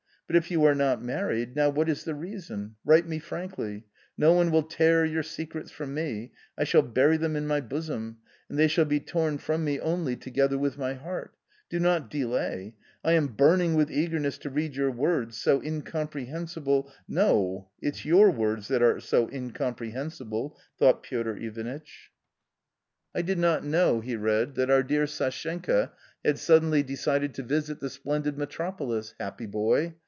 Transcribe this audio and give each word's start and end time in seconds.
But 0.27 0.37
if 0.37 0.49
you 0.49 0.63
are 0.63 0.73
not 0.73 1.03
married, 1.03 1.57
now 1.57 1.69
what 1.69 1.89
is 1.89 2.05
the 2.05 2.15
reason— 2.15 2.75
write 2.85 3.05
me 3.05 3.19
frankly; 3.19 3.83
no 4.17 4.31
one 4.31 4.49
will 4.49 4.63
tear 4.63 5.03
your 5.03 5.23
secrets 5.23 5.71
from 5.71 5.93
me, 5.93 6.31
I 6.57 6.63
shall 6.63 6.83
bury 6.83 7.17
them 7.17 7.35
in 7.35 7.45
my 7.45 7.59
bosom, 7.59 8.19
and 8.47 8.57
they 8.57 8.69
shall 8.69 8.85
be 8.85 9.01
torn 9.01 9.39
from 9.39 9.65
me 9.65 9.77
only 9.81 10.15
together 10.15 10.57
with 10.57 10.77
my 10.77 10.93
heart 10.93 11.35
Do 11.69 11.81
not 11.81 12.09
delay; 12.09 12.75
I 13.03 13.11
am 13.11 13.27
burning 13.27 13.73
with 13.73 13.91
eagerness 13.91 14.37
to 14.37 14.49
read 14.49 14.73
your 14.77 14.89
words, 14.89 15.35
so 15.35 15.61
incomprehensible 15.61 16.89
""No, 17.09 17.67
it's 17.81 18.05
your 18.05 18.31
words 18.31 18.69
that 18.69 18.81
are 18.81 19.01
so 19.01 19.27
incomprehensible!" 19.33 20.57
thought 20.79 21.03
Piotr 21.03 21.31
Tvanitch. 21.31 21.41
30 23.15 23.19
A 23.19 23.21
COMMON 23.21 23.21
STORY 23.21 23.21
"I 23.21 23.21
did 23.21 23.37
not 23.37 23.65
know 23.65 23.99
[he 23.99 24.15
read] 24.15 24.55
that 24.55 24.69
our 24.69 24.81
dear 24.83 25.07
Sashenka 25.07 25.91
had 26.23 26.39
suddenly 26.39 26.83
decided 26.83 27.33
to 27.33 27.43
visit 27.43 27.81
the 27.81 27.89
splendid 27.89 28.37
metropolis— 28.37 29.13
happy 29.19 29.45
boy 29.45 29.95